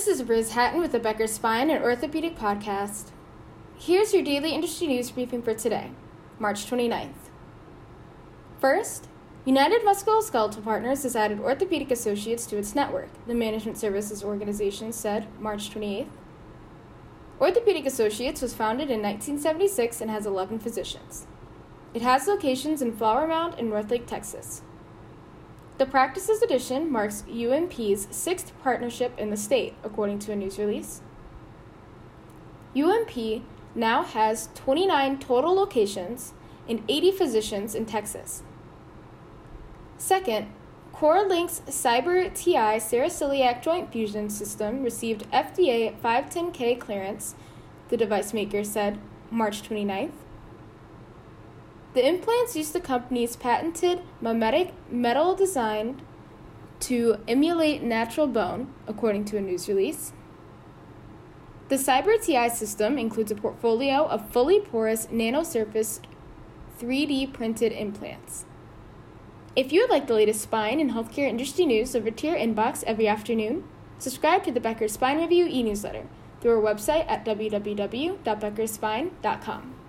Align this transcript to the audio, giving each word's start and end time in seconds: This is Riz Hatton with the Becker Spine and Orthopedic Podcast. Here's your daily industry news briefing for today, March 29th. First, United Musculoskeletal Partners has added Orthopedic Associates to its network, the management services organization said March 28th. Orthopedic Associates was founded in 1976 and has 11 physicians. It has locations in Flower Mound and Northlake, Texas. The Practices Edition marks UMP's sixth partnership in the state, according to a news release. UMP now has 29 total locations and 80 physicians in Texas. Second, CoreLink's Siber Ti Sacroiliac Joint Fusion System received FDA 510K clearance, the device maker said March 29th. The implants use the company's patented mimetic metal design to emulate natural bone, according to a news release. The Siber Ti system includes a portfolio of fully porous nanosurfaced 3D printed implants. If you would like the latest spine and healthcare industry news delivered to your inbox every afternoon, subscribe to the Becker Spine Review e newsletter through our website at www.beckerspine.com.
This 0.00 0.18
is 0.18 0.26
Riz 0.26 0.52
Hatton 0.52 0.80
with 0.80 0.92
the 0.92 0.98
Becker 0.98 1.26
Spine 1.26 1.68
and 1.68 1.84
Orthopedic 1.84 2.34
Podcast. 2.34 3.10
Here's 3.78 4.14
your 4.14 4.22
daily 4.22 4.52
industry 4.52 4.86
news 4.86 5.10
briefing 5.10 5.42
for 5.42 5.52
today, 5.52 5.90
March 6.38 6.64
29th. 6.64 7.28
First, 8.58 9.08
United 9.44 9.82
Musculoskeletal 9.82 10.64
Partners 10.64 11.02
has 11.02 11.14
added 11.14 11.38
Orthopedic 11.38 11.90
Associates 11.90 12.46
to 12.46 12.56
its 12.56 12.74
network, 12.74 13.10
the 13.26 13.34
management 13.34 13.76
services 13.76 14.24
organization 14.24 14.90
said 14.90 15.26
March 15.38 15.68
28th. 15.68 16.08
Orthopedic 17.38 17.84
Associates 17.84 18.40
was 18.40 18.54
founded 18.54 18.90
in 18.90 19.02
1976 19.02 20.00
and 20.00 20.10
has 20.10 20.24
11 20.24 20.60
physicians. 20.60 21.26
It 21.92 22.00
has 22.00 22.26
locations 22.26 22.80
in 22.80 22.96
Flower 22.96 23.26
Mound 23.26 23.56
and 23.58 23.68
Northlake, 23.68 24.06
Texas. 24.06 24.62
The 25.80 25.86
Practices 25.86 26.42
Edition 26.42 26.92
marks 26.92 27.24
UMP's 27.26 28.06
sixth 28.10 28.52
partnership 28.62 29.18
in 29.18 29.30
the 29.30 29.36
state, 29.38 29.72
according 29.82 30.18
to 30.18 30.32
a 30.32 30.36
news 30.36 30.58
release. 30.58 31.00
UMP 32.76 33.42
now 33.74 34.02
has 34.02 34.50
29 34.54 35.18
total 35.20 35.54
locations 35.54 36.34
and 36.68 36.84
80 36.86 37.12
physicians 37.12 37.74
in 37.74 37.86
Texas. 37.86 38.42
Second, 39.96 40.48
CoreLink's 40.94 41.60
Siber 41.60 42.28
Ti 42.34 42.52
Sacroiliac 42.78 43.62
Joint 43.62 43.90
Fusion 43.90 44.28
System 44.28 44.82
received 44.82 45.30
FDA 45.30 45.98
510K 45.98 46.78
clearance, 46.78 47.34
the 47.88 47.96
device 47.96 48.34
maker 48.34 48.64
said 48.64 48.98
March 49.30 49.62
29th. 49.62 50.12
The 51.92 52.06
implants 52.06 52.54
use 52.54 52.70
the 52.70 52.78
company's 52.80 53.34
patented 53.34 54.02
mimetic 54.20 54.72
metal 54.90 55.34
design 55.34 56.02
to 56.80 57.16
emulate 57.26 57.82
natural 57.82 58.28
bone, 58.28 58.72
according 58.86 59.24
to 59.26 59.36
a 59.36 59.40
news 59.40 59.68
release. 59.68 60.12
The 61.68 61.76
Siber 61.76 62.20
Ti 62.20 62.48
system 62.48 62.98
includes 62.98 63.32
a 63.32 63.34
portfolio 63.34 64.06
of 64.06 64.30
fully 64.30 64.60
porous 64.60 65.06
nanosurfaced 65.06 66.02
3D 66.80 67.32
printed 67.32 67.72
implants. 67.72 68.44
If 69.56 69.72
you 69.72 69.80
would 69.80 69.90
like 69.90 70.06
the 70.06 70.14
latest 70.14 70.42
spine 70.42 70.78
and 70.78 70.92
healthcare 70.92 71.28
industry 71.28 71.66
news 71.66 71.90
delivered 71.90 72.16
to 72.18 72.28
your 72.28 72.36
inbox 72.36 72.84
every 72.84 73.08
afternoon, 73.08 73.64
subscribe 73.98 74.44
to 74.44 74.52
the 74.52 74.60
Becker 74.60 74.86
Spine 74.88 75.18
Review 75.18 75.46
e 75.46 75.64
newsletter 75.64 76.06
through 76.40 76.56
our 76.56 76.74
website 76.74 77.10
at 77.10 77.24
www.beckerspine.com. 77.24 79.79